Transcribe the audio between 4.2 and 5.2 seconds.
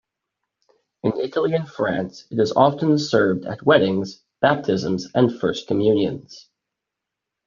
baptisms